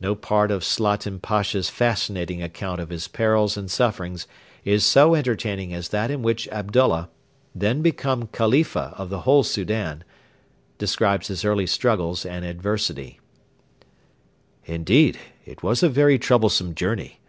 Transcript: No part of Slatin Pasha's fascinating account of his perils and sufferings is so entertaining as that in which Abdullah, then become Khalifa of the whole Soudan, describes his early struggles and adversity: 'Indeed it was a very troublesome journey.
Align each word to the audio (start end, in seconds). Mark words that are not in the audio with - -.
No 0.00 0.16
part 0.16 0.50
of 0.50 0.64
Slatin 0.64 1.20
Pasha's 1.20 1.70
fascinating 1.70 2.42
account 2.42 2.80
of 2.80 2.88
his 2.88 3.06
perils 3.06 3.56
and 3.56 3.70
sufferings 3.70 4.26
is 4.64 4.84
so 4.84 5.14
entertaining 5.14 5.72
as 5.72 5.90
that 5.90 6.10
in 6.10 6.20
which 6.20 6.48
Abdullah, 6.48 7.10
then 7.54 7.80
become 7.80 8.26
Khalifa 8.32 8.92
of 8.96 9.08
the 9.08 9.20
whole 9.20 9.44
Soudan, 9.44 10.02
describes 10.78 11.28
his 11.28 11.44
early 11.44 11.68
struggles 11.68 12.26
and 12.26 12.44
adversity: 12.44 13.20
'Indeed 14.64 15.20
it 15.46 15.62
was 15.62 15.84
a 15.84 15.88
very 15.88 16.18
troublesome 16.18 16.74
journey. 16.74 17.20